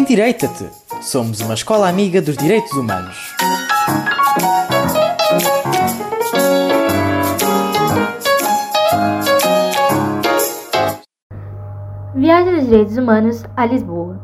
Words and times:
Endireita-te! 0.00 0.66
Somos 1.02 1.42
uma 1.42 1.52
escola 1.52 1.86
amiga 1.86 2.22
dos 2.22 2.34
direitos 2.34 2.72
humanos. 2.72 3.36
Viagem 12.14 12.54
dos 12.54 12.64
Direitos 12.64 12.96
Humanos 12.96 13.44
a 13.54 13.66
Lisboa. 13.66 14.18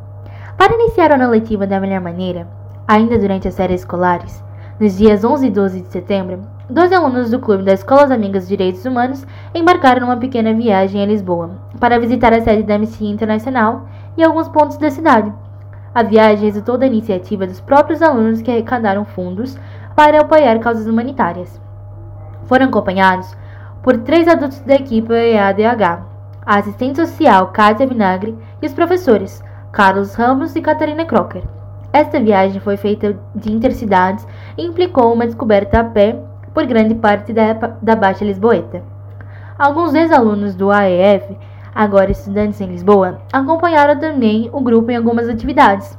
Para 0.57 0.73
iniciar 0.73 1.13
a 1.13 1.17
ano 1.17 1.29
letiva 1.29 1.67
da 1.67 1.79
melhor 1.79 2.01
maneira, 2.01 2.49
ainda 2.89 3.19
durante 3.19 3.47
as 3.47 3.55
férias 3.55 3.81
escolares, 3.83 4.43
nos 4.81 4.97
dias 4.97 5.25
11 5.25 5.47
e 5.47 5.51
12 5.51 5.81
de 5.83 5.89
setembro, 5.89 6.41
dois 6.71 6.91
alunos 6.91 7.31
do 7.31 7.39
Clube 7.39 7.65
das 7.65 7.81
Escolas 7.81 8.11
Amigas 8.11 8.45
dos 8.45 8.49
Direitos 8.49 8.87
Humanos 8.87 9.27
embarcaram 9.55 10.01
numa 10.01 10.17
pequena 10.17 10.55
viagem 10.55 11.03
a 11.03 11.07
Lisboa 11.07 11.51
para 11.79 12.01
visitar 12.01 12.33
a 12.33 12.41
sede 12.41 12.63
da 12.63 12.77
Anistia 12.77 13.11
Internacional 13.11 13.87
e 14.17 14.25
alguns 14.25 14.49
pontos 14.49 14.79
da 14.79 14.91
cidade. 14.91 15.31
A 15.97 16.03
viagem 16.03 16.45
resultou 16.45 16.77
da 16.77 16.87
iniciativa 16.87 17.47
dos 17.47 17.59
próprios 17.59 18.03
alunos 18.03 18.43
que 18.43 18.51
arrecadaram 18.51 19.07
fundos 19.07 19.59
para 19.95 20.21
apoiar 20.21 20.59
causas 20.59 20.87
humanitárias. 20.87 21.59
Foram 22.45 22.67
acompanhados 22.67 23.35
por 23.83 23.97
três 24.03 24.29
adultos 24.29 24.61
da 24.61 24.75
equipe 24.75 25.11
EADH, 25.11 26.03
a 26.45 26.59
assistente 26.59 26.97
social 26.97 27.47
Kátia 27.47 27.87
Vinagre 27.87 28.37
e 28.61 28.67
os 28.67 28.75
professores 28.75 29.43
Carlos 29.73 30.15
Ramos 30.15 30.55
e 30.55 30.61
Catarina 30.61 31.07
Crocker. 31.07 31.45
Esta 31.91 32.21
viagem 32.21 32.61
foi 32.61 32.77
feita 32.77 33.19
de 33.35 33.51
intercidades 33.51 34.29
e 34.59 34.67
implicou 34.67 35.15
uma 35.15 35.25
descoberta 35.25 35.81
a 35.81 35.85
pé 35.85 36.15
por 36.53 36.67
grande 36.67 36.95
parte 36.95 37.33
da, 37.33 37.55
da 37.81 37.97
Baixa 37.97 38.23
Lisboeta. 38.23 38.83
Alguns 39.59 39.95
ex-alunos 39.95 40.55
do 40.55 40.71
AEF 40.71 41.35
agora 41.77 42.11
estudantes 42.11 42.59
em 42.63 42.69
Lisboa, 42.69 43.21
acompanharam 43.31 44.01
também 44.01 44.49
o 44.51 44.63
grupo 44.63 44.91
em 44.91 44.97
algumas 44.97 45.29
atividades. 45.29 45.99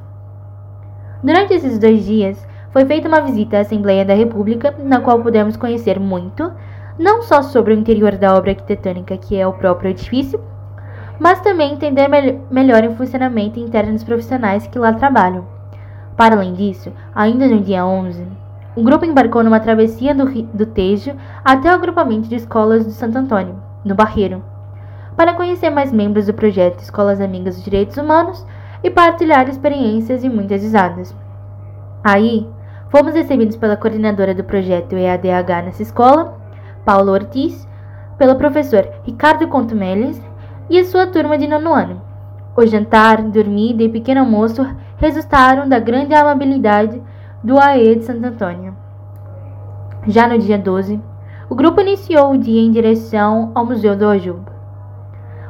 Durante 1.23 1.53
esses 1.53 1.77
dois 1.77 2.03
dias, 2.03 2.47
foi 2.71 2.83
feita 2.85 3.07
uma 3.07 3.21
visita 3.21 3.57
à 3.57 3.61
Assembleia 3.61 4.03
da 4.03 4.15
República, 4.15 4.73
na 4.79 4.99
qual 4.99 5.21
pudemos 5.21 5.55
conhecer 5.55 5.99
muito, 5.99 6.51
não 6.97 7.21
só 7.21 7.43
sobre 7.43 7.75
o 7.75 7.77
interior 7.77 8.17
da 8.17 8.35
obra 8.35 8.51
arquitetônica 8.51 9.15
que 9.17 9.37
é 9.37 9.45
o 9.45 9.53
próprio 9.53 9.91
edifício, 9.91 10.41
mas 11.19 11.41
também 11.41 11.73
entender 11.73 12.07
me 12.07 12.41
melhor 12.49 12.83
o 12.83 12.95
funcionamento 12.95 13.59
interno 13.59 13.93
dos 13.93 14.03
profissionais 14.03 14.65
que 14.65 14.79
lá 14.79 14.93
trabalham. 14.93 15.45
Para 16.15 16.35
além 16.35 16.53
disso, 16.53 16.91
ainda 17.13 17.47
no 17.47 17.61
dia 17.61 17.85
11, 17.85 18.25
o 18.75 18.81
grupo 18.81 19.05
embarcou 19.05 19.43
numa 19.43 19.59
travessia 19.59 20.15
do, 20.15 20.25
do 20.25 20.65
Tejo 20.65 21.15
até 21.45 21.69
o 21.69 21.75
agrupamento 21.75 22.27
de 22.27 22.35
escolas 22.35 22.83
do 22.83 22.91
Santo 22.91 23.17
Antônio, 23.17 23.55
no 23.85 23.93
Barreiro, 23.93 24.43
para 25.17 25.33
conhecer 25.33 25.71
mais 25.71 25.91
membros 25.91 26.27
do 26.27 26.33
projeto 26.33 26.79
Escolas 26.79 27.19
Amigas 27.19 27.55
dos 27.55 27.63
Direitos 27.63 27.97
Humanos 27.97 28.45
e 28.83 28.89
partilhar 28.91 29.49
experiências 29.49 30.23
e 30.23 30.29
muitas 30.29 30.61
risadas. 30.61 31.13
Aí, 32.03 32.47
fomos 32.89 33.15
recebidos 33.15 33.57
pela 33.57 33.75
coordenadora 33.75 34.35
do 34.35 34.43
projeto 34.43 34.95
EADH 34.95 35.63
nessa 35.65 35.81
escola, 35.81 36.37
Paulo 36.85 37.11
Ortiz, 37.11 37.67
pelo 38.15 38.35
professor 38.35 38.87
Ricardo 39.03 39.47
Contumelles 39.47 40.21
e 40.69 40.77
a 40.77 40.85
sua 40.85 41.07
turma 41.07 41.35
de 41.35 41.47
nono 41.47 41.73
ano. 41.73 42.01
O 42.55 42.65
jantar, 42.67 43.21
dormida 43.23 43.81
e 43.81 43.89
pequeno 43.89 44.21
almoço 44.21 44.67
resultaram 44.97 45.67
da 45.67 45.79
grande 45.79 46.13
amabilidade 46.13 47.01
do 47.43 47.59
AE 47.59 47.95
de 47.95 48.05
Santo 48.05 48.25
Antônio. 48.25 48.75
Já 50.07 50.27
no 50.27 50.37
dia 50.37 50.59
12, 50.59 50.99
o 51.49 51.55
grupo 51.55 51.81
iniciou 51.81 52.33
o 52.33 52.37
dia 52.37 52.61
em 52.61 52.71
direção 52.71 53.51
ao 53.55 53.65
Museu 53.65 53.95
do 53.95 54.07
Ajuba 54.07 54.56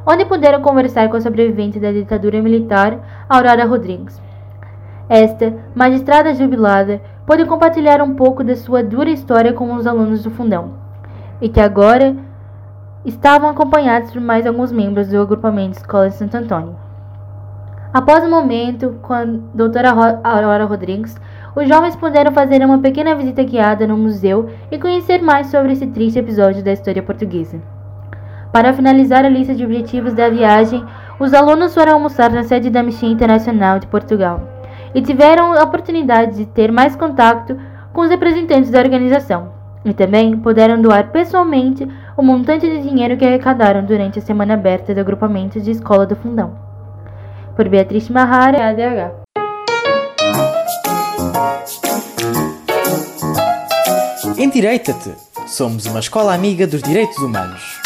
onde 0.10 0.24
puderam 0.24 0.62
conversar 0.62 1.10
com 1.10 1.18
a 1.18 1.22
sobrevivente 1.22 1.82
da 1.82 1.92
ditadura 1.92 2.42
militar, 2.42 3.26
Aurora 3.28 3.66
Rodrigues. 3.66 4.22
Esta, 5.10 5.54
magistrada 5.76 6.34
jubilada, 6.34 7.02
pôde 7.26 7.44
compartilhar 7.44 8.02
um 8.02 8.16
pouco 8.16 8.42
da 8.42 8.56
sua 8.56 8.82
dura 8.82 9.10
história 9.10 9.52
com 9.52 9.74
os 9.76 9.86
alunos 9.86 10.24
do 10.24 10.32
fundão, 10.32 10.76
e 11.42 11.50
que 11.50 11.60
agora 11.60 12.16
estavam 13.04 13.50
acompanhados 13.50 14.12
por 14.12 14.22
mais 14.22 14.48
alguns 14.48 14.72
membros 14.72 15.10
do 15.10 15.22
agrupamento 15.22 15.78
Escola 15.78 16.08
de 16.08 16.16
Santo 16.16 16.38
Antônio. 16.38 16.78
Após 17.94 18.24
o 18.24 18.30
momento 18.30 18.96
com 19.02 19.14
a 19.14 19.26
doutora 19.54 19.92
Aurora 20.24 20.66
Rodrigues, 20.66 21.20
os 21.54 21.68
jovens 21.68 21.98
puderam 21.98 22.32
fazer 22.32 22.64
uma 22.64 22.80
pequena 22.80 23.14
visita 23.14 23.44
guiada 23.44 23.86
no 23.86 23.98
museu 23.98 24.50
e 24.72 24.78
conhecer 24.78 25.22
mais 25.22 25.48
sobre 25.48 25.74
esse 25.74 25.88
triste 25.88 26.20
episódio 26.20 26.64
da 26.64 26.72
história 26.72 27.04
portuguesa. 27.04 27.60
Para 28.52 28.74
finalizar 28.74 29.26
a 29.26 29.30
lista 29.30 29.54
de 29.54 29.64
objetivos 29.64 30.14
da 30.14 30.30
viagem, 30.30 30.84
os 31.20 31.34
alunos 31.34 31.74
foram 31.74 31.94
almoçar 31.94 32.32
na 32.32 32.44
sede 32.44 32.70
da 32.70 32.80
Anistia 32.80 33.10
Internacional 33.10 33.80
de 33.80 33.88
Portugal 33.88 34.42
e 34.94 35.02
tiveram 35.02 35.54
a 35.54 35.64
oportunidade 35.64 36.38
de 36.38 36.46
ter 36.46 36.72
mais 36.72 36.96
contato 36.96 37.58
com 37.94 38.02
os 38.02 38.10
representantes 38.10 38.72
da 38.72 38.80
organização. 38.80 39.52
E 39.86 39.94
também 39.94 40.38
puderam 40.38 40.82
doar 40.82 41.12
pessoalmente 41.12 41.88
o 42.18 42.22
montante 42.22 42.68
de 42.68 42.82
dinheiro 42.82 43.16
que 43.16 43.26
arrecadaram 43.26 43.86
durante 43.86 44.20
a 44.20 44.22
semana 44.22 44.54
aberta 44.54 44.94
do 44.94 45.00
agrupamento 45.00 45.60
de 45.62 45.72
escola 45.72 46.06
do 46.06 46.16
Fundão. 46.16 46.58
Por 47.56 47.70
Beatriz 47.70 48.10
Mahara, 48.10 48.70
ADH. 48.70 49.28
Endireita-te! 54.38 55.16
Somos 55.48 55.86
uma 55.86 56.00
escola 56.00 56.34
amiga 56.34 56.68
dos 56.68 56.84
direitos 56.84 57.18
humanos. 57.18 57.80